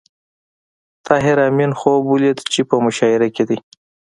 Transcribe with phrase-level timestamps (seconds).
[1.07, 3.57] طاهر آمین خوب ولید چې په مشاعره کې دی